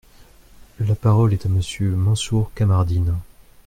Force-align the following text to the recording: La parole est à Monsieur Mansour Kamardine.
La 0.79 0.95
parole 0.95 1.31
est 1.33 1.45
à 1.45 1.49
Monsieur 1.49 1.91
Mansour 1.95 2.51
Kamardine. 2.55 3.13